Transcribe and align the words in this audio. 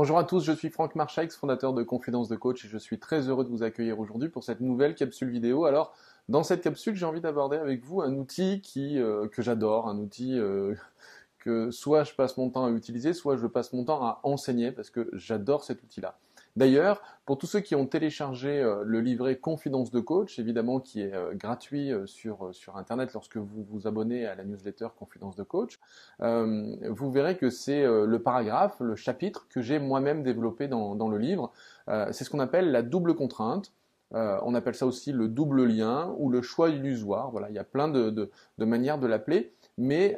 Bonjour 0.00 0.16
à 0.16 0.22
tous, 0.22 0.44
je 0.44 0.52
suis 0.52 0.70
Franck 0.70 0.94
Marchaix, 0.94 1.28
fondateur 1.30 1.72
de 1.72 1.82
Confidence 1.82 2.28
de 2.28 2.36
Coach 2.36 2.64
et 2.64 2.68
je 2.68 2.78
suis 2.78 3.00
très 3.00 3.28
heureux 3.28 3.42
de 3.42 3.48
vous 3.48 3.64
accueillir 3.64 3.98
aujourd'hui 3.98 4.28
pour 4.28 4.44
cette 4.44 4.60
nouvelle 4.60 4.94
capsule 4.94 5.28
vidéo. 5.28 5.64
Alors, 5.64 5.92
dans 6.28 6.44
cette 6.44 6.62
capsule, 6.62 6.94
j'ai 6.94 7.04
envie 7.04 7.20
d'aborder 7.20 7.56
avec 7.56 7.84
vous 7.84 8.00
un 8.00 8.14
outil 8.14 8.62
euh, 8.76 9.26
que 9.26 9.42
j'adore, 9.42 9.88
un 9.88 9.98
outil 9.98 10.38
euh, 10.38 10.76
que 11.40 11.72
soit 11.72 12.04
je 12.04 12.14
passe 12.14 12.36
mon 12.36 12.48
temps 12.48 12.66
à 12.66 12.70
utiliser, 12.70 13.12
soit 13.12 13.36
je 13.38 13.48
passe 13.48 13.72
mon 13.72 13.84
temps 13.84 14.00
à 14.04 14.20
enseigner 14.22 14.70
parce 14.70 14.88
que 14.88 15.10
j'adore 15.14 15.64
cet 15.64 15.82
outil-là. 15.82 16.16
D'ailleurs, 16.56 17.02
pour 17.28 17.36
tous 17.36 17.46
ceux 17.46 17.60
qui 17.60 17.74
ont 17.74 17.86
téléchargé 17.86 18.48
euh, 18.48 18.82
le 18.84 19.00
livret 19.00 19.36
Confidence 19.36 19.90
de 19.90 20.00
coach, 20.00 20.38
évidemment 20.38 20.80
qui 20.80 21.02
est 21.02 21.12
euh, 21.12 21.34
gratuit 21.34 21.92
euh, 21.92 22.06
sur, 22.06 22.50
Internet 22.74 23.12
lorsque 23.12 23.36
vous 23.36 23.66
vous 23.68 23.86
abonnez 23.86 24.24
à 24.24 24.34
la 24.34 24.44
newsletter 24.44 24.88
Confidence 24.98 25.36
de 25.36 25.42
coach, 25.42 25.78
vous 26.20 27.10
verrez 27.10 27.36
que 27.36 27.50
c'est 27.50 27.82
le 27.84 28.18
paragraphe, 28.18 28.76
le 28.80 28.96
chapitre 28.96 29.46
que 29.48 29.60
j'ai 29.60 29.78
moi-même 29.78 30.22
développé 30.22 30.68
dans, 30.68 31.08
le 31.08 31.18
livre. 31.18 31.52
c'est 31.86 32.24
ce 32.24 32.30
qu'on 32.30 32.40
appelle 32.40 32.70
la 32.70 32.82
double 32.82 33.14
contrainte. 33.14 33.72
on 34.12 34.54
appelle 34.54 34.74
ça 34.74 34.86
aussi 34.86 35.12
le 35.12 35.28
double 35.28 35.64
lien 35.64 36.14
ou 36.18 36.30
le 36.30 36.42
choix 36.42 36.70
illusoire. 36.70 37.30
Voilà, 37.30 37.48
il 37.50 37.54
y 37.54 37.58
a 37.58 37.64
plein 37.64 37.88
de 37.88 38.30
manières 38.58 38.98
de 38.98 39.06
l'appeler, 39.06 39.52
mais 39.76 40.16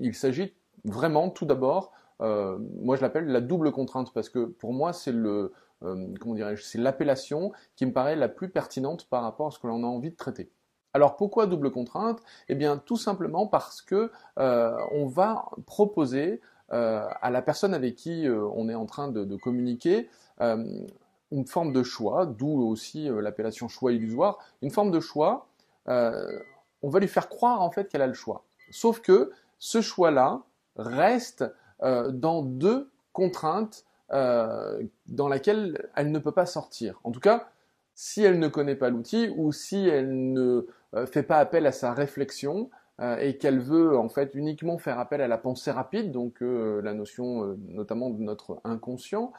il 0.00 0.14
s'agit 0.14 0.52
vraiment 0.84 1.30
tout 1.30 1.46
d'abord 1.46 1.92
euh, 2.20 2.58
moi 2.80 2.96
je 2.96 3.02
l'appelle 3.02 3.26
la 3.26 3.40
double 3.40 3.72
contrainte 3.72 4.12
parce 4.12 4.28
que 4.28 4.44
pour 4.44 4.72
moi 4.72 4.92
c'est 4.92 5.12
le 5.12 5.52
euh, 5.82 6.14
comment 6.20 6.34
dirais-je 6.34 6.62
c'est 6.62 6.78
l'appellation 6.78 7.52
qui 7.76 7.86
me 7.86 7.92
paraît 7.92 8.16
la 8.16 8.28
plus 8.28 8.48
pertinente 8.48 9.08
par 9.08 9.22
rapport 9.22 9.48
à 9.48 9.50
ce 9.50 9.58
que 9.58 9.66
l'on 9.66 9.82
a 9.82 9.86
envie 9.86 10.10
de 10.10 10.16
traiter. 10.16 10.50
Alors 10.92 11.16
pourquoi 11.16 11.46
double 11.46 11.72
contrainte? 11.72 12.20
Eh 12.48 12.54
bien 12.54 12.78
tout 12.78 12.96
simplement 12.96 13.46
parce 13.48 13.82
que 13.82 14.12
euh, 14.38 14.76
on 14.92 15.06
va 15.06 15.46
proposer 15.66 16.40
à 16.70 17.30
la 17.30 17.40
personne 17.40 17.72
avec 17.72 17.94
qui 17.94 18.26
on 18.28 18.68
est 18.68 18.74
en 18.74 18.86
train 18.86 19.06
de, 19.06 19.24
de 19.24 19.36
communiquer 19.36 20.08
une 20.40 21.46
forme 21.46 21.72
de 21.72 21.84
choix, 21.84 22.26
d'où 22.26 22.66
aussi 22.66 23.08
l'appellation 23.08 23.68
choix 23.68 23.92
illusoire, 23.92 24.38
une 24.60 24.70
forme 24.72 24.90
de 24.90 24.98
choix. 24.98 25.46
on 25.86 26.88
va 26.88 26.98
lui 26.98 27.06
faire 27.06 27.28
croire 27.28 27.62
en 27.62 27.70
fait 27.70 27.88
qu'elle 27.88 28.02
a 28.02 28.08
le 28.08 28.14
choix. 28.14 28.44
Sauf 28.72 29.00
que 29.00 29.30
ce 29.58 29.82
choix-là 29.82 30.42
reste 30.76 31.44
euh, 31.82 32.10
dans 32.10 32.42
deux 32.42 32.90
contraintes 33.12 33.84
euh, 34.12 34.82
dans 35.06 35.28
lesquelles 35.28 35.88
elle 35.96 36.12
ne 36.12 36.18
peut 36.18 36.32
pas 36.32 36.46
sortir. 36.46 37.00
En 37.04 37.10
tout 37.10 37.20
cas, 37.20 37.48
si 37.94 38.22
elle 38.22 38.38
ne 38.38 38.48
connaît 38.48 38.76
pas 38.76 38.90
l'outil 38.90 39.32
ou 39.36 39.52
si 39.52 39.88
elle 39.88 40.32
ne 40.32 40.66
euh, 40.94 41.06
fait 41.06 41.22
pas 41.22 41.38
appel 41.38 41.66
à 41.66 41.72
sa 41.72 41.92
réflexion 41.92 42.70
et 43.18 43.38
qu'elle 43.38 43.58
veut 43.58 43.98
en 43.98 44.08
fait 44.08 44.36
uniquement 44.36 44.78
faire 44.78 45.00
appel 45.00 45.20
à 45.20 45.26
la 45.26 45.36
pensée 45.36 45.72
rapide, 45.72 46.12
donc 46.12 46.36
la 46.40 46.94
notion 46.94 47.56
notamment 47.66 48.08
de 48.08 48.22
notre 48.22 48.60
inconscient, 48.62 49.32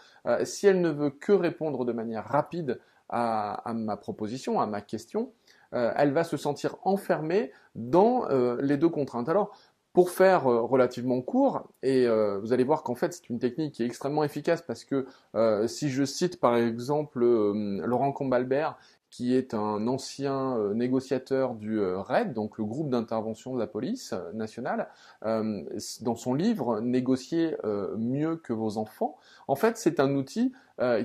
si 0.43 0.67
elle 0.67 0.81
ne 0.81 0.89
veut 0.89 1.09
que 1.09 1.31
répondre 1.31 1.85
de 1.85 1.93
manière 1.93 2.25
rapide 2.25 2.81
à, 3.07 3.71
ma 3.73 3.95
proposition, 3.95 4.59
à 4.59 4.67
ma 4.67 4.81
question, 4.81 5.31
elle 5.71 6.11
va 6.11 6.25
se 6.25 6.35
sentir 6.35 6.75
enfermée 6.83 7.53
dans 7.75 8.27
les 8.59 8.75
deux 8.75 8.89
contraintes. 8.89 9.29
Alors, 9.29 9.57
pour 9.95 10.09
faire 10.09 10.45
euh, 10.45 10.61
relativement 10.61 11.21
court, 11.21 11.69
et 11.81 12.05
euh, 12.05 12.37
vous 12.39 12.51
allez 12.51 12.65
voir 12.65 12.83
qu'en 12.83 12.95
fait 12.95 13.13
c'est 13.13 13.29
une 13.29 13.39
technique 13.39 13.75
qui 13.75 13.83
est 13.83 13.85
extrêmement 13.85 14.25
efficace 14.25 14.61
parce 14.61 14.83
que 14.83 15.07
euh, 15.35 15.67
si 15.67 15.89
je 15.89 16.03
cite 16.03 16.41
par 16.41 16.57
exemple 16.57 17.21
Laurent 17.23 18.11
Combalbert, 18.11 18.77
qui 19.09 19.33
est 19.33 19.53
un 19.53 19.87
ancien 19.87 20.57
négociateur 20.73 21.53
du 21.53 21.81
RAID, 21.81 22.33
donc 22.33 22.57
le 22.57 22.65
groupe 22.65 22.89
d'intervention 22.89 23.53
de 23.53 23.59
la 23.59 23.67
police 23.67 24.13
nationale, 24.33 24.89
dans 25.21 26.15
son 26.15 26.33
livre 26.33 26.81
Négocier 26.81 27.55
mieux 27.97 28.35
que 28.35 28.51
vos 28.51 28.77
enfants, 28.77 29.15
en 29.47 29.55
fait 29.55 29.77
c'est 29.77 30.01
un 30.01 30.13
outil 30.15 30.51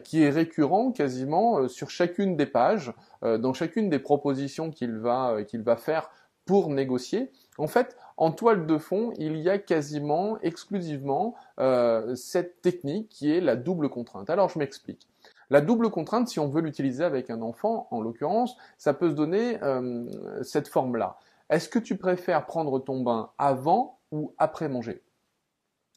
qui 0.03 0.25
est 0.25 0.31
récurrent 0.31 0.91
quasiment 0.91 1.69
sur 1.69 1.89
chacune 1.89 2.37
des 2.37 2.47
pages, 2.47 2.93
dans 3.23 3.53
chacune 3.53 3.89
des 3.89 4.01
propositions 4.01 4.73
qu'il 4.73 4.99
va, 4.99 5.45
qu'il 5.45 5.63
va 5.63 5.77
faire 5.77 6.11
pour 6.47 6.69
négocier. 6.71 7.31
En 7.59 7.69
fait, 7.69 7.97
en 8.21 8.33
toile 8.33 8.67
de 8.67 8.77
fond, 8.77 9.13
il 9.17 9.37
y 9.37 9.49
a 9.49 9.59
quasiment 9.59 10.39
exclusivement 10.43 11.35
euh, 11.59 12.15
cette 12.15 12.61
technique 12.61 13.09
qui 13.09 13.33
est 13.33 13.41
la 13.41 13.57
double 13.57 13.89
contrainte. 13.89 14.29
Alors 14.29 14.51
je 14.51 14.59
m'explique. 14.59 15.09
La 15.49 15.63
double 15.63 15.91
contrainte, 15.91 16.29
si 16.29 16.39
on 16.39 16.47
veut 16.47 16.61
l'utiliser 16.61 17.03
avec 17.03 17.31
un 17.31 17.41
enfant, 17.41 17.89
en 17.91 18.03
l'occurrence, 18.03 18.57
ça 18.77 18.93
peut 18.93 19.09
se 19.09 19.15
donner 19.15 19.61
euh, 19.63 20.07
cette 20.43 20.69
forme-là. 20.69 21.17
Est-ce 21.49 21.71
que 21.71 21.79
tu 21.79 21.97
préfères 21.97 22.45
prendre 22.45 22.79
ton 22.79 23.01
bain 23.01 23.31
avant 23.39 23.99
ou 24.13 24.35
après 24.37 24.69
manger? 24.69 25.03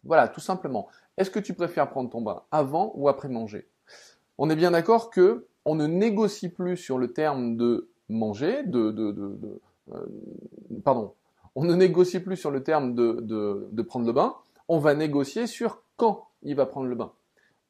Voilà, 0.05 0.29
tout 0.29 0.39
simplement. 0.39 0.87
Est-ce 1.17 1.29
que 1.29 1.39
tu 1.39 1.53
préfères 1.53 1.89
prendre 1.89 2.09
ton 2.09 2.21
bain 2.21 2.43
avant 2.51 2.93
ou 2.95 3.09
après 3.09 3.27
manger? 3.27 3.67
On 4.37 4.49
est 4.49 4.55
bien 4.55 4.71
d'accord 4.71 5.09
que 5.09 5.45
on 5.65 5.75
ne 5.75 5.87
négocie 5.87 6.49
plus 6.49 6.77
sur 6.77 6.97
le 6.97 7.11
terme 7.11 7.57
de 7.57 7.89
manger, 8.07 8.63
de, 8.63 8.91
de, 8.91 9.59
euh, 9.93 10.05
pardon, 10.85 11.13
on 11.55 11.63
ne 11.63 11.75
négocie 11.75 12.19
plus 12.19 12.37
sur 12.37 12.51
le 12.51 12.63
terme 12.63 12.95
de, 12.95 13.81
prendre 13.87 14.05
le 14.05 14.13
bain, 14.13 14.35
on 14.67 14.79
va 14.79 14.93
négocier 14.95 15.47
sur 15.47 15.83
quand 15.97 16.27
il 16.41 16.55
va 16.55 16.65
prendre 16.65 16.87
le 16.87 16.95
bain, 16.95 17.13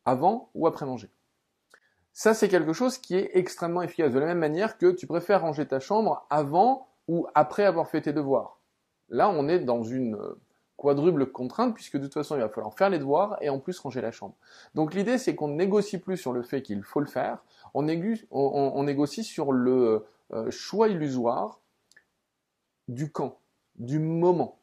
avant 0.06 0.50
ou 0.54 0.68
après 0.68 0.86
manger. 0.86 1.10
Ça, 2.14 2.34
c'est 2.34 2.48
quelque 2.48 2.74
chose 2.74 2.98
qui 2.98 3.16
est 3.16 3.32
extrêmement 3.34 3.82
efficace. 3.82 4.14
De 4.14 4.20
la 4.20 4.28
même 4.28 4.40
manière 4.40 4.78
que 4.78 4.92
tu 4.92 5.08
préfères 5.08 5.42
ranger 5.42 5.68
ta 5.68 5.80
chambre 5.80 6.26
avant 6.30 6.88
ou 7.08 7.28
après 7.34 7.66
avoir 7.66 7.90
fait 7.90 8.02
tes 8.02 8.14
devoirs. 8.14 8.60
Là, 9.10 9.30
on 9.30 9.48
est 9.48 9.60
dans 9.60 9.84
une 9.84 10.18
quadruple 10.78 11.26
contrainte 11.26 11.74
puisque 11.74 11.98
de 11.98 12.04
toute 12.04 12.14
façon, 12.14 12.36
il 12.36 12.42
va 12.42 12.50
falloir 12.50 12.74
faire 12.76 12.90
les 12.90 13.00
devoirs 13.00 13.38
et 13.42 13.50
en 13.50 13.60
plus 13.60 13.80
ranger 13.80 14.02
la 14.02 14.12
chambre. 14.12 14.36
Donc 14.76 14.94
l'idée, 14.94 15.18
c'est 15.18 15.34
qu'on 15.36 15.48
ne 15.48 15.56
négocie 15.56 15.98
plus 15.98 16.18
sur 16.18 16.34
le 16.34 16.44
fait 16.44 16.62
qu'il 16.62 16.84
faut 16.84 17.00
le 17.00 17.08
faire, 17.08 17.44
on, 17.74 17.82
négocie 17.82 19.24
sur 19.24 19.52
le 19.52 20.06
euh, 20.34 20.52
choix 20.52 20.90
illusoire 20.90 21.60
du 22.88 23.12
quand 23.12 23.40
du 23.78 24.00
moment. 24.00 24.58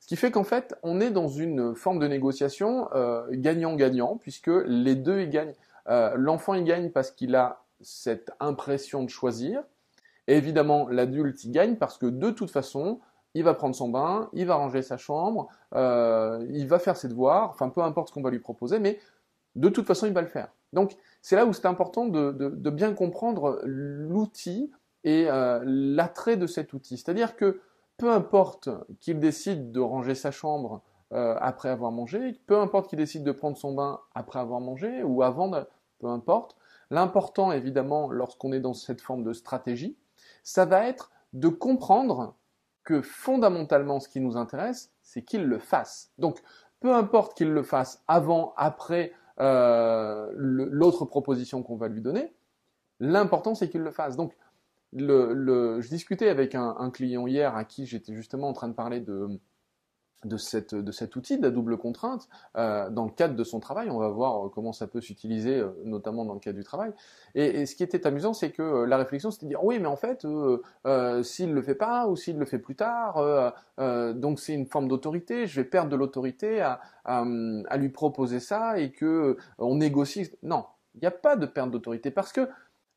Ce 0.00 0.06
qui 0.06 0.16
fait 0.16 0.30
qu'en 0.30 0.44
fait, 0.44 0.74
on 0.82 1.00
est 1.00 1.10
dans 1.10 1.28
une 1.28 1.74
forme 1.74 1.98
de 1.98 2.06
négociation 2.06 2.88
euh, 2.94 3.26
gagnant-gagnant, 3.30 4.16
puisque 4.16 4.50
les 4.66 4.94
deux 4.94 5.20
y 5.20 5.28
gagnent. 5.28 5.54
Euh, 5.88 6.14
l'enfant 6.16 6.54
y 6.54 6.62
gagne 6.62 6.90
parce 6.90 7.10
qu'il 7.10 7.34
a 7.34 7.64
cette 7.80 8.30
impression 8.40 9.02
de 9.02 9.08
choisir, 9.08 9.62
et 10.26 10.36
évidemment 10.36 10.88
l'adulte 10.88 11.44
y 11.44 11.50
gagne 11.50 11.76
parce 11.76 11.96
que 11.96 12.06
de 12.06 12.30
toute 12.30 12.50
façon, 12.50 13.00
il 13.34 13.44
va 13.44 13.54
prendre 13.54 13.74
son 13.74 13.88
bain, 13.88 14.28
il 14.32 14.46
va 14.46 14.56
ranger 14.56 14.82
sa 14.82 14.96
chambre, 14.96 15.48
euh, 15.74 16.44
il 16.50 16.66
va 16.66 16.78
faire 16.78 16.96
ses 16.96 17.08
devoirs, 17.08 17.50
enfin 17.50 17.68
peu 17.68 17.82
importe 17.82 18.08
ce 18.08 18.14
qu'on 18.14 18.22
va 18.22 18.30
lui 18.30 18.40
proposer, 18.40 18.78
mais 18.78 18.98
de 19.56 19.68
toute 19.68 19.86
façon 19.86 20.06
il 20.06 20.12
va 20.12 20.22
le 20.22 20.28
faire. 20.28 20.48
Donc 20.72 20.96
c'est 21.22 21.36
là 21.36 21.46
où 21.46 21.52
c'est 21.52 21.66
important 21.66 22.06
de, 22.06 22.70
bien 22.70 22.92
comprendre 22.92 23.60
l'outil 23.64 24.70
et 25.04 25.28
l'attrait 25.64 26.36
de 26.36 26.46
cet 26.46 26.72
outil. 26.74 26.98
C'est-à-dire 26.98 27.36
que 27.36 27.60
peu 27.98 28.10
importe 28.10 28.70
qu'il 29.00 29.20
décide 29.20 29.72
de 29.72 29.80
ranger 29.80 30.14
sa 30.14 30.30
chambre 30.30 30.82
euh, 31.12 31.36
après 31.40 31.68
avoir 31.68 31.90
mangé, 31.90 32.40
peu 32.46 32.58
importe 32.58 32.88
qu'il 32.88 32.98
décide 32.98 33.24
de 33.24 33.32
prendre 33.32 33.56
son 33.56 33.74
bain 33.74 34.00
après 34.14 34.38
avoir 34.38 34.60
mangé 34.60 35.02
ou 35.02 35.22
avant, 35.22 35.50
peu 35.98 36.06
importe. 36.06 36.56
L'important, 36.90 37.52
évidemment, 37.52 38.10
lorsqu'on 38.10 38.52
est 38.52 38.60
dans 38.60 38.72
cette 38.72 39.00
forme 39.00 39.24
de 39.24 39.32
stratégie, 39.32 39.96
ça 40.42 40.64
va 40.64 40.86
être 40.86 41.10
de 41.34 41.48
comprendre 41.48 42.34
que 42.84 43.02
fondamentalement, 43.02 44.00
ce 44.00 44.08
qui 44.08 44.20
nous 44.20 44.36
intéresse, 44.36 44.92
c'est 45.02 45.22
qu'il 45.22 45.44
le 45.44 45.58
fasse. 45.58 46.12
Donc, 46.18 46.42
peu 46.80 46.94
importe 46.94 47.36
qu'il 47.36 47.50
le 47.50 47.62
fasse 47.62 48.02
avant, 48.08 48.54
après 48.56 49.12
euh, 49.40 50.30
l'autre 50.34 51.04
proposition 51.04 51.62
qu'on 51.62 51.76
va 51.76 51.88
lui 51.88 52.00
donner, 52.00 52.32
l'important, 53.00 53.54
c'est 53.54 53.68
qu'il 53.68 53.82
le 53.82 53.90
fasse. 53.90 54.16
Donc, 54.16 54.34
le, 54.92 55.80
je 55.80 55.88
discutais 55.88 56.28
avec 56.28 56.54
un, 56.54 56.90
client 56.90 57.26
hier 57.26 57.54
à 57.54 57.64
qui 57.64 57.86
j'étais 57.86 58.14
justement 58.14 58.48
en 58.48 58.52
train 58.52 58.68
de 58.68 58.74
parler 58.74 59.00
de, 59.00 59.38
de, 60.24 60.36
cette, 60.36 60.74
de 60.74 60.92
cet 60.92 61.14
outil 61.16 61.36
de 61.38 61.42
la 61.42 61.50
double 61.50 61.76
contrainte 61.76 62.28
euh, 62.56 62.90
dans 62.90 63.04
le 63.04 63.10
cadre 63.10 63.36
de 63.36 63.44
son 63.44 63.60
travail. 63.60 63.90
On 63.90 63.98
va 63.98 64.08
voir 64.08 64.46
euh, 64.46 64.48
comment 64.48 64.72
ça 64.72 64.86
peut 64.86 65.00
s'utiliser, 65.00 65.58
euh, 65.58 65.70
notamment 65.84 66.24
dans 66.24 66.34
le 66.34 66.40
cadre 66.40 66.58
du 66.58 66.64
travail. 66.64 66.92
Et, 67.34 67.66
ce 67.66 67.76
qui 67.76 67.82
était 67.82 68.06
amusant, 68.06 68.32
c'est 68.32 68.50
que 68.50 68.84
la 68.84 68.96
réflexion, 68.96 69.30
c'était 69.30 69.46
de 69.46 69.50
dire 69.50 69.64
oui, 69.64 69.78
mais 69.78 69.86
en 69.86 69.96
fait, 69.96 70.26
s'il 71.22 71.52
le 71.52 71.62
fait 71.62 71.74
pas 71.74 72.08
ou 72.08 72.16
s'il 72.16 72.38
le 72.38 72.46
fait 72.46 72.58
plus 72.58 72.76
tard, 72.76 73.54
donc 73.78 74.40
c'est 74.40 74.54
une 74.54 74.66
forme 74.66 74.88
d'autorité. 74.88 75.46
Je 75.46 75.60
vais 75.60 75.68
perdre 75.68 75.90
de 75.90 75.96
l'autorité 75.96 76.60
à, 76.60 76.80
à, 77.04 77.24
à, 77.68 77.76
lui 77.76 77.90
proposer 77.90 78.40
ça 78.40 78.78
et 78.78 78.90
que 78.90 79.36
on 79.58 79.76
négocie. 79.76 80.30
Non, 80.42 80.64
il 80.94 81.00
n'y 81.00 81.06
a 81.06 81.12
pas 81.12 81.36
de 81.36 81.46
perte 81.46 81.70
d'autorité 81.70 82.10
parce 82.10 82.32
que 82.32 82.48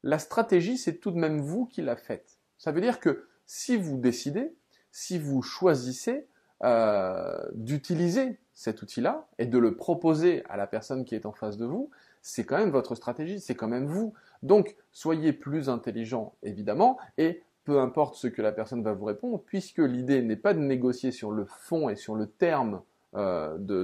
la 0.04 0.20
stratégie, 0.20 0.78
c'est 0.78 0.96
tout 0.96 1.12
de 1.12 1.18
même 1.18 1.42
vous 1.42 1.66
qui 1.66 1.82
la 1.82 1.96
faites. 1.96 2.38
Ça 2.58 2.72
veut 2.72 2.82
dire 2.82 3.00
que 3.00 3.28
si 3.46 3.78
vous 3.78 3.98
décidez, 3.98 4.54
si 4.92 5.18
vous 5.18 5.42
choisissez 5.42 6.28
euh, 6.64 7.40
d'utiliser 7.54 8.40
cet 8.54 8.82
outil-là 8.82 9.28
et 9.40 9.46
de 9.46 9.58
le 9.58 9.76
proposer 9.76 10.44
à 10.50 10.58
la 10.58 10.68
personne 10.68 11.06
qui 11.06 11.16
est 11.16 11.26
en 11.26 11.32
face 11.32 11.58
de 11.58 11.66
vous, 11.66 11.90
c'est 12.22 12.44
quand 12.44 12.58
même 12.58 12.70
votre 12.70 12.96
stratégie, 12.96 13.40
c'est 13.40 13.56
quand 13.56 13.68
même 13.68 13.88
vous. 13.88 14.14
Donc, 14.44 14.76
soyez 14.92 15.34
plus 15.34 15.70
intelligent, 15.70 16.36
évidemment, 16.44 17.00
et 17.18 17.42
peu 17.64 17.80
importe 17.80 18.16
ce 18.16 18.28
que 18.28 18.42
la 18.42 18.52
personne 18.52 18.84
va 18.84 18.94
vous 18.94 19.06
répondre, 19.06 19.42
puisque 19.46 19.80
l'idée 19.80 20.22
n'est 20.22 20.36
pas 20.36 20.54
de 20.54 20.60
négocier 20.60 21.12
sur 21.12 21.32
le 21.32 21.46
fond 21.46 21.90
et 21.90 21.96
sur 21.96 22.16
le 22.16 22.28
terme 22.28 22.82
euh, 23.16 23.58
de, 23.58 23.84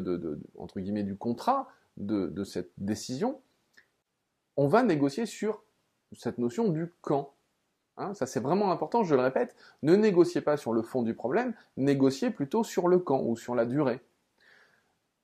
du 1.01 1.15
contrat, 1.17 1.67
de, 1.97 2.43
cette 2.43 2.71
décision, 2.77 3.41
on 4.55 4.67
va 4.67 4.83
négocier 4.83 5.25
sur 5.25 5.63
cette 6.13 6.37
notion 6.37 6.69
du 6.69 6.93
quand. 7.01 7.33
Hein, 7.97 8.13
ça 8.13 8.25
c'est 8.25 8.39
vraiment 8.39 8.71
important, 8.71 9.03
je 9.03 9.15
le 9.15 9.21
répète, 9.21 9.55
ne 9.81 9.95
négociez 9.95 10.41
pas 10.41 10.55
sur 10.55 10.71
le 10.71 10.83
fond 10.83 11.01
du 11.01 11.15
problème, 11.15 11.53
négociez 11.77 12.29
plutôt 12.29 12.63
sur 12.63 12.87
le 12.87 12.99
quand 12.99 13.21
ou 13.23 13.35
sur 13.35 13.55
la 13.55 13.65
durée. 13.65 14.01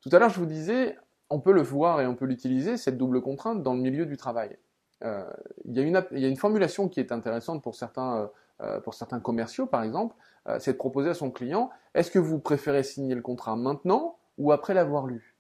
Tout 0.01 0.09
à 0.12 0.19
l'heure 0.19 0.30
je 0.30 0.39
vous 0.39 0.47
disais, 0.47 0.97
on 1.30 1.39
peut 1.39 1.51
le 1.51 1.62
voir 1.62 2.01
et 2.01 2.07
on 2.07 2.15
peut 2.15 2.25
l'utiliser, 2.25 2.77
cette 2.77 2.97
double 2.97 3.21
contrainte, 3.21 3.63
dans 3.63 3.74
le 3.74 3.80
milieu 3.80 4.06
du 4.06 4.18
travail. 4.18 4.57
Euh, 5.03 5.30
il, 5.65 5.77
y 5.77 6.25
a 6.25 6.27
une, 6.27 6.38
formulation 6.38 6.88
qui 6.88 7.00
est 7.00 7.12
intéressante 7.12 7.62
pour 7.62 7.75
certains, 7.75 8.18
euh, 8.18 8.27
euh, 8.62 8.79
pour 8.79 8.94
certains 8.94 9.19
commerciaux, 9.19 9.65
par 9.65 9.83
exemple, 9.83 10.15
c'est 10.59 10.74
de 10.74 10.77
proposer 10.77 11.09
à 11.09 11.13
son 11.13 11.31
client, 11.31 11.69
est-ce 11.94 12.12
que 12.12 12.19
vous 12.19 12.38
préférez 12.38 12.83
signer 12.83 13.15
le 13.15 13.21
contrat 13.21 13.56
maintenant 13.56 14.18
ou 14.38 14.51
après 14.51 14.74
l'avoir 14.74 15.07
lu? 15.07 15.38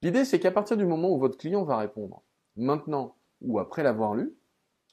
L'idée, 0.00 0.24
c'est 0.24 0.40
qu'à 0.40 0.50
partir 0.50 0.78
du 0.78 0.86
moment 0.86 1.10
où 1.10 1.18
votre 1.18 1.36
client 1.36 1.62
va 1.64 1.76
répondre 1.76 2.22
maintenant 2.56 3.14
ou 3.42 3.58
après 3.58 3.82
l'avoir 3.82 4.14
lu, 4.14 4.34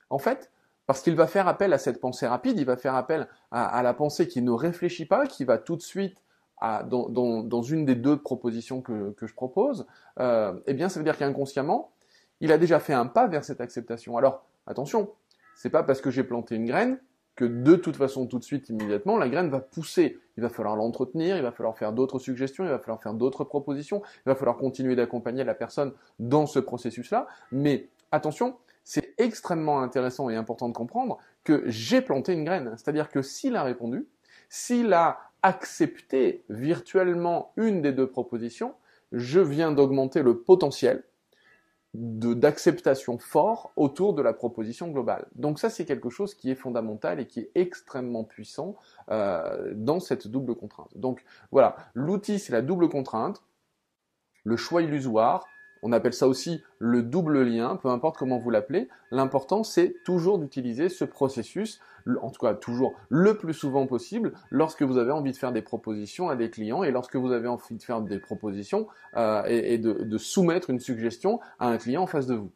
en 0.10 0.20
fait, 0.20 0.52
parce 0.86 1.02
qu'il 1.02 1.16
va 1.16 1.28
faire 1.28 1.48
appel 1.48 1.74
à 1.74 1.78
cette 1.78 2.00
pensée 2.00 2.28
rapide, 2.28 2.60
il 2.60 2.66
va 2.66 2.78
faire 2.78 2.96
appel 2.96 3.28
à, 3.52 3.82
la 3.82 3.94
pensée 3.94 4.28
qui 4.28 4.42
ne 4.42 4.52
réfléchit 4.52 5.06
pas, 5.06 5.26
qui 5.26 5.44
va 5.44 5.58
tout 5.58 5.76
de 5.76 5.82
suite 5.82 6.22
dans, 6.62 7.62
une 7.62 7.86
des 7.86 7.96
deux 7.96 8.18
propositions 8.18 8.82
que, 8.82 9.16
je 9.20 9.34
propose, 9.34 9.88
eh 10.20 10.74
bien, 10.74 10.90
ça 10.90 11.00
veut 11.00 11.04
dire 11.04 11.18
qu'inconsciemment, 11.18 11.92
il 12.40 12.52
a 12.52 12.58
déjà 12.58 12.80
fait 12.80 12.94
un 12.94 13.08
pas 13.08 13.28
vers 13.28 13.44
cette 13.44 13.62
acceptation. 13.62 14.18
Alors, 14.18 14.46
attention, 14.68 15.10
c'est 15.56 15.70
pas 15.70 15.84
parce 15.84 16.02
que 16.02 16.12
j'ai 16.12 16.24
planté 16.24 16.56
une 16.56 16.66
graine 16.66 17.00
que 17.36 17.46
de 17.46 17.76
toute 17.76 17.98
façon, 17.98 18.28
tout 18.28 18.40
de 18.40 18.44
suite, 18.44 18.70
immédiatement, 18.70 19.18
la 19.18 19.28
graine 19.28 19.50
va 19.50 19.60
pousser. 19.60 20.20
Il 20.38 20.44
va 20.44 20.50
falloir 20.50 20.76
l'entretenir, 20.76 21.36
il 21.36 21.44
va 21.44 21.52
falloir 21.52 21.78
faire 21.78 21.92
d'autres 21.92 22.20
suggestions, 22.20 22.64
il 22.64 22.70
va 22.70 22.80
falloir 22.80 23.02
faire 23.02 23.14
d'autres 23.14 23.44
propositions, 23.44 24.02
il 24.26 24.30
va 24.30 24.36
falloir 24.36 24.58
continuer 24.58 24.96
d'accompagner 24.96 25.44
la 25.44 25.54
personne 25.54 25.94
dans 26.20 26.46
ce 26.46 26.60
processus-là. 26.60 27.28
Mais 27.52 27.90
attention, 28.12 28.58
c'est 28.84 29.14
extrêmement 29.18 29.82
intéressant 29.82 30.30
et 30.30 30.36
important 30.36 30.70
de 30.70 30.74
comprendre 30.74 31.18
que 31.44 31.64
j'ai 31.68 32.02
planté 32.02 32.34
une 32.34 32.44
graine. 32.44 32.74
C'est-à-dire 32.78 33.10
que 33.10 33.22
s'il 33.22 33.56
a 33.56 33.64
répondu, 33.64 34.08
s'il 34.50 34.94
a 34.94 35.20
accepté 35.42 36.44
virtuellement 36.50 37.52
une 37.58 37.82
des 37.82 37.92
deux 37.92 38.08
propositions, 38.08 38.74
je 39.12 39.40
viens 39.40 39.72
d'augmenter 39.72 40.22
le 40.22 40.40
potentiel 40.40 41.04
d'acceptation 41.96 43.18
fort 43.18 43.72
autour 43.76 44.14
de 44.14 44.22
la 44.22 44.34
proposition 44.34 44.90
globale. 44.90 45.28
Donc 45.36 45.60
ça, 45.60 45.70
c'est 45.70 45.86
quelque 45.86 46.10
chose 46.10 46.36
qui 46.36 46.52
est 46.52 46.56
fondamental 46.56 47.20
et 47.20 47.28
qui 47.28 47.40
est 47.40 47.52
extrêmement 47.56 48.24
puissant 48.24 48.76
euh, 49.10 49.72
dans 49.74 50.00
cette 50.00 50.28
double 50.28 50.56
contrainte. 50.56 50.98
Donc 50.98 51.24
voilà, 51.52 51.76
l'outil, 51.94 52.40
c'est 52.40 52.52
la 52.52 52.62
double 52.62 52.90
contrainte, 52.90 53.42
le 54.44 54.58
choix 54.58 54.82
illusoire, 54.82 55.46
on 55.86 55.92
appelle 55.92 56.14
ça 56.14 56.28
aussi 56.28 56.64
le 56.80 57.04
double 57.04 57.44
lien, 57.44 57.76
peu 57.76 57.90
importe 57.90 58.18
comment 58.18 58.40
vous 58.40 58.50
l'appelez. 58.50 58.90
L'important, 59.12 59.64
c'est 59.64 59.98
toujours 60.04 60.40
d'utiliser 60.40 60.90
ce 60.90 61.06
processus, 61.06 61.80
en 62.24 62.32
tout 62.32 62.44
cas 62.44 62.56
toujours 62.56 62.96
le 63.10 63.38
plus 63.38 63.54
souvent 63.54 63.86
possible, 63.86 64.34
lorsque 64.50 64.82
vous 64.82 64.98
avez 64.98 65.12
envie 65.12 65.32
de 65.32 65.38
faire 65.38 65.52
des 65.52 65.62
propositions 65.62 66.28
à 66.28 66.36
des 66.36 66.50
clients 66.50 66.84
et 66.84 66.90
lorsque 66.90 67.16
vous 67.16 67.32
avez 67.32 67.48
envie 67.48 67.78
de 67.78 67.84
faire 67.84 68.02
des 68.02 68.18
propositions 68.18 68.88
euh, 69.16 69.44
et, 69.46 69.78
de 69.78 70.18
soumettre 70.18 70.72
une 70.72 70.80
suggestion 70.80 71.40
à 71.60 71.68
un 71.68 71.78
client 71.78 72.02
en 72.02 72.08
face 72.08 72.26
de 72.26 72.34
vous. 72.34 72.52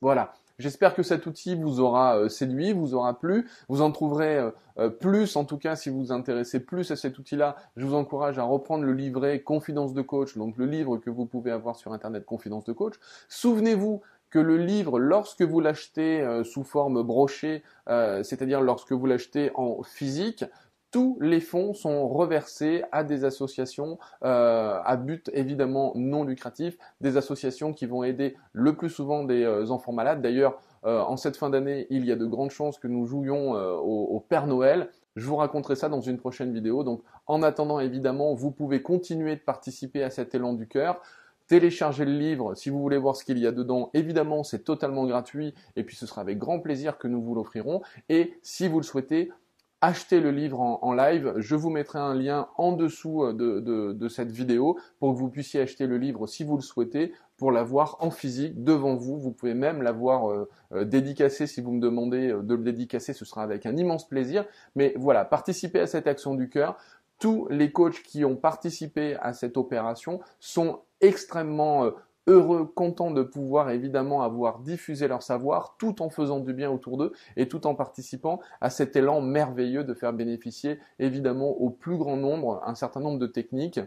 Voilà. 0.00 0.34
J'espère 0.58 0.94
que 0.94 1.04
cet 1.04 1.26
outil 1.26 1.54
vous 1.54 1.78
aura 1.78 2.18
euh, 2.18 2.28
séduit, 2.28 2.72
vous 2.72 2.92
aura 2.94 3.16
plu. 3.16 3.48
Vous 3.68 3.80
en 3.80 3.92
trouverez 3.92 4.38
euh, 4.38 4.50
euh, 4.78 4.90
plus, 4.90 5.36
en 5.36 5.44
tout 5.44 5.56
cas, 5.56 5.76
si 5.76 5.88
vous 5.88 6.00
vous 6.00 6.12
intéressez 6.12 6.58
plus 6.58 6.90
à 6.90 6.96
cet 6.96 7.16
outil-là. 7.18 7.54
Je 7.76 7.86
vous 7.86 7.94
encourage 7.94 8.40
à 8.40 8.42
reprendre 8.42 8.82
le 8.82 8.92
livret 8.92 9.40
Confidence 9.40 9.94
de 9.94 10.02
coach, 10.02 10.36
donc 10.36 10.56
le 10.56 10.66
livre 10.66 10.96
que 10.98 11.10
vous 11.10 11.26
pouvez 11.26 11.52
avoir 11.52 11.76
sur 11.76 11.92
Internet 11.92 12.24
Confidence 12.24 12.64
de 12.64 12.72
coach. 12.72 12.94
Souvenez-vous 13.28 14.02
que 14.30 14.40
le 14.40 14.56
livre, 14.56 14.98
lorsque 14.98 15.42
vous 15.42 15.60
l'achetez 15.60 16.42
sous 16.44 16.62
forme 16.62 17.02
brochée, 17.02 17.62
c'est-à-dire 17.86 18.60
lorsque 18.60 18.92
vous 18.92 19.06
l'achetez 19.06 19.50
en 19.54 19.82
physique, 19.82 20.44
tous 20.90 21.18
les 21.20 21.40
fonds 21.40 21.74
sont 21.74 22.08
reversés 22.08 22.82
à 22.92 23.04
des 23.04 23.24
associations 23.24 23.98
euh, 24.24 24.80
à 24.82 24.96
but 24.96 25.30
évidemment 25.34 25.92
non 25.94 26.24
lucratif, 26.24 26.78
des 27.00 27.16
associations 27.16 27.72
qui 27.72 27.86
vont 27.86 28.04
aider 28.04 28.36
le 28.52 28.74
plus 28.74 28.88
souvent 28.88 29.24
des 29.24 29.42
euh, 29.42 29.70
enfants 29.70 29.92
malades. 29.92 30.22
D'ailleurs, 30.22 30.58
euh, 30.84 31.00
en 31.00 31.16
cette 31.16 31.36
fin 31.36 31.50
d'année, 31.50 31.86
il 31.90 32.06
y 32.06 32.12
a 32.12 32.16
de 32.16 32.24
grandes 32.24 32.50
chances 32.50 32.78
que 32.78 32.88
nous 32.88 33.04
jouions 33.04 33.52
au, 33.52 34.16
au, 34.16 34.20
Père 34.20 34.46
Noël. 34.46 34.88
Je 35.16 35.26
vous 35.26 35.36
raconterai 35.36 35.74
ça 35.74 35.88
dans 35.88 36.00
une 36.00 36.18
prochaine 36.18 36.52
vidéo. 36.52 36.84
Donc, 36.84 37.02
en 37.26 37.42
attendant, 37.42 37.80
évidemment, 37.80 38.34
vous 38.34 38.50
pouvez 38.50 38.80
continuer 38.80 39.36
de 39.36 39.40
participer 39.40 40.02
à 40.02 40.10
cet 40.10 40.34
élan 40.34 40.52
du 40.52 40.68
cœur. 40.68 41.02
Téléchargez 41.48 42.04
le 42.04 42.12
livre 42.12 42.54
si 42.54 42.68
vous 42.68 42.78
voulez 42.78 42.98
voir 42.98 43.16
ce 43.16 43.24
qu'il 43.24 43.38
y 43.38 43.46
a 43.46 43.52
dedans. 43.52 43.90
Évidemment, 43.94 44.44
c'est 44.44 44.64
totalement 44.64 45.06
gratuit 45.06 45.54
et 45.76 45.82
puis 45.82 45.96
ce 45.96 46.06
sera 46.06 46.20
avec 46.20 46.38
grand 46.38 46.60
plaisir 46.60 46.98
que 46.98 47.08
nous 47.08 47.22
vous 47.22 47.34
l'offrirons. 47.34 47.80
Et 48.10 48.38
si 48.42 48.68
vous 48.68 48.78
le 48.78 48.84
souhaitez, 48.84 49.32
achetez 49.80 50.20
le 50.20 50.30
livre 50.30 50.60
en, 50.60 50.92
live. 50.92 51.34
Je 51.36 51.54
vous 51.54 51.70
mettrai 51.70 51.98
un 51.98 52.14
lien 52.14 52.48
en 52.56 52.72
dessous 52.72 53.22
euh, 53.22 53.92
de, 53.92 54.08
cette 54.08 54.32
vidéo 54.32 54.78
pour 54.98 55.12
que 55.12 55.18
vous 55.18 55.28
puissiez 55.28 55.60
acheter 55.60 55.86
le 55.86 55.98
livre 55.98 56.26
si 56.26 56.44
vous 56.44 56.56
le 56.56 56.62
souhaitez, 56.62 57.12
pour 57.36 57.52
l'avoir 57.52 57.96
en 58.00 58.10
physique 58.10 58.64
devant 58.64 58.96
vous. 58.96 59.18
Vous 59.18 59.30
pouvez 59.30 59.54
même 59.54 59.82
l'avoir 59.82 60.30
euh, 60.30 60.48
euh, 60.72 60.84
dédicacé 60.84 61.46
si 61.46 61.60
vous 61.60 61.72
me 61.72 61.80
demandez 61.80 62.28
de 62.28 62.54
le 62.54 62.62
dédicacer, 62.62 63.12
ce 63.12 63.24
sera 63.24 63.42
avec 63.42 63.66
un 63.66 63.76
immense 63.76 64.08
plaisir. 64.08 64.44
Mais 64.74 64.94
voilà, 64.96 65.24
participez 65.24 65.80
à 65.80 65.86
cette 65.86 66.06
action 66.06 66.34
du 66.34 66.48
cœur. 66.48 66.76
Tous 67.20 67.48
les 67.50 67.72
coachs 67.72 68.02
qui 68.02 68.24
ont 68.24 68.36
participé 68.36 69.16
à 69.20 69.32
cette 69.32 69.56
opération 69.56 70.20
sont 70.38 70.80
extrêmement 71.00 71.90
heureux, 72.28 72.66
contents 72.66 73.10
de 73.10 73.22
pouvoir 73.22 73.70
évidemment 73.70 74.22
avoir 74.22 74.60
diffusé 74.60 75.08
leur 75.08 75.22
savoir 75.22 75.76
tout 75.78 76.02
en 76.02 76.10
faisant 76.10 76.40
du 76.40 76.52
bien 76.52 76.70
autour 76.70 76.98
d'eux 76.98 77.12
et 77.36 77.48
tout 77.48 77.66
en 77.66 77.74
participant 77.74 78.40
à 78.60 78.70
cet 78.70 78.94
élan 78.94 79.20
merveilleux 79.20 79.82
de 79.82 79.94
faire 79.94 80.12
bénéficier 80.12 80.78
évidemment 80.98 81.50
au 81.50 81.70
plus 81.70 81.96
grand 81.96 82.16
nombre 82.16 82.62
un 82.66 82.74
certain 82.74 83.00
nombre 83.00 83.18
de 83.18 83.26
techniques 83.26 83.80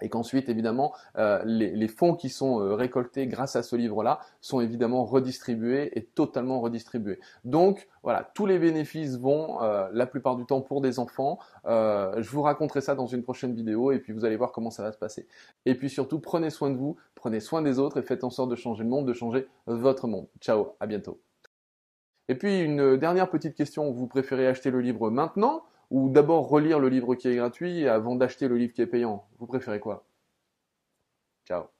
et 0.00 0.08
qu'ensuite 0.08 0.48
évidemment 0.48 0.92
euh, 1.16 1.40
les, 1.44 1.88
fonds 1.88 2.14
qui 2.14 2.28
sont 2.28 2.60
euh, 2.60 2.74
récoltés 2.74 3.26
grâce 3.26 3.56
à 3.56 3.62
ce 3.62 3.76
livre-là 3.76 4.20
sont 4.40 4.60
évidemment 4.60 5.04
redistribués 5.04 5.96
et 5.98 6.04
totalement 6.04 6.60
redistribués. 6.60 7.20
Donc 7.44 7.88
voilà, 8.02 8.30
tous 8.34 8.46
les 8.46 8.58
bénéfices 8.58 9.16
vont 9.16 9.62
euh, 9.62 9.88
la 9.92 10.06
plupart 10.06 10.36
du 10.36 10.44
temps 10.44 10.60
pour 10.60 10.80
des 10.80 10.98
enfants. 10.98 11.38
je 11.64 12.28
vous 12.30 12.42
raconterai 12.42 12.80
ça 12.80 12.94
dans 12.94 13.06
une 13.06 13.22
prochaine 13.22 13.54
vidéo 13.54 13.92
et 13.92 13.98
puis 13.98 14.12
vous 14.12 14.24
allez 14.24 14.36
voir 14.36 14.52
comment 14.52 14.70
ça 14.70 14.82
va 14.82 14.92
se 14.92 14.98
passer. 14.98 15.26
Et 15.64 15.74
puis 15.74 15.90
surtout, 15.90 16.20
prenez 16.20 16.50
soin 16.50 16.70
de 16.70 16.76
vous, 16.76 16.96
prenez 17.14 17.40
soin 17.40 17.62
des 17.62 17.78
autres 17.78 17.98
et 17.98 18.02
faites 18.02 18.24
en 18.24 18.30
sorte 18.30 18.50
de 18.50 18.56
changer 18.56 18.84
le 18.84 18.90
monde, 18.90 19.06
de 19.06 19.12
changer 19.12 19.46
votre 19.66 20.06
monde. 20.06 20.26
Ciao, 20.40 20.74
à 20.80 20.86
bientôt. 20.86 21.20
Et 22.28 22.34
puis 22.34 22.60
une 22.60 22.96
dernière 22.96 23.30
petite 23.30 23.54
question, 23.54 23.90
vous 23.92 24.06
préférez 24.06 24.46
acheter 24.46 24.70
le 24.70 24.80
livre 24.80 25.10
maintenant 25.10 25.62
ou 25.90 26.10
d'abord 26.10 26.48
relire 26.48 26.78
le 26.78 26.88
livre 26.88 27.14
qui 27.14 27.28
est 27.28 27.36
gratuit 27.36 27.88
avant 27.88 28.16
d'acheter 28.16 28.48
le 28.48 28.56
livre 28.56 28.72
qui 28.72 28.82
est 28.82 28.86
payant. 28.86 29.28
Vous 29.38 29.46
préférez 29.46 29.80
quoi? 29.80 30.06
Ciao 31.46 31.75